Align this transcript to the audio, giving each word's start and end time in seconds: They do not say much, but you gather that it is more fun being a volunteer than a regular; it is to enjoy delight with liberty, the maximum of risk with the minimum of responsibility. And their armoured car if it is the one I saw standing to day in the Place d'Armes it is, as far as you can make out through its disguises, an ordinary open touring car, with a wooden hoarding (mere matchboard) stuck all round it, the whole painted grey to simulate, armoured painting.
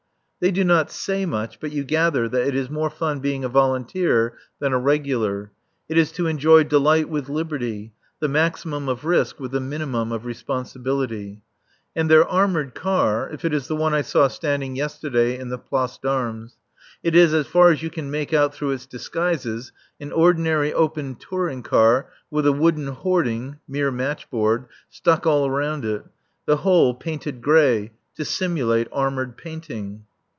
They 0.43 0.49
do 0.49 0.63
not 0.63 0.89
say 0.89 1.27
much, 1.27 1.59
but 1.59 1.71
you 1.71 1.83
gather 1.83 2.27
that 2.27 2.47
it 2.47 2.55
is 2.55 2.67
more 2.67 2.89
fun 2.89 3.19
being 3.19 3.43
a 3.43 3.47
volunteer 3.47 4.39
than 4.59 4.73
a 4.73 4.79
regular; 4.79 5.51
it 5.87 5.99
is 5.99 6.11
to 6.13 6.25
enjoy 6.25 6.63
delight 6.63 7.07
with 7.09 7.29
liberty, 7.29 7.93
the 8.19 8.27
maximum 8.27 8.89
of 8.89 9.05
risk 9.05 9.39
with 9.39 9.51
the 9.51 9.59
minimum 9.59 10.11
of 10.11 10.25
responsibility. 10.25 11.43
And 11.95 12.09
their 12.09 12.27
armoured 12.27 12.73
car 12.73 13.29
if 13.31 13.45
it 13.45 13.53
is 13.53 13.67
the 13.67 13.75
one 13.75 13.93
I 13.93 14.01
saw 14.01 14.27
standing 14.27 14.73
to 14.77 15.09
day 15.11 15.37
in 15.37 15.49
the 15.49 15.59
Place 15.59 15.99
d'Armes 16.01 16.57
it 17.03 17.15
is, 17.15 17.35
as 17.35 17.45
far 17.45 17.69
as 17.69 17.83
you 17.83 17.91
can 17.91 18.09
make 18.09 18.33
out 18.33 18.51
through 18.55 18.71
its 18.71 18.87
disguises, 18.87 19.71
an 19.99 20.11
ordinary 20.11 20.73
open 20.73 21.17
touring 21.19 21.61
car, 21.61 22.09
with 22.31 22.47
a 22.47 22.51
wooden 22.51 22.87
hoarding 22.87 23.59
(mere 23.67 23.91
matchboard) 23.91 24.65
stuck 24.89 25.27
all 25.27 25.47
round 25.51 25.85
it, 25.85 26.03
the 26.47 26.57
whole 26.57 26.95
painted 26.95 27.43
grey 27.43 27.91
to 28.15 28.25
simulate, 28.25 28.87
armoured 28.91 29.37
painting. 29.37 30.03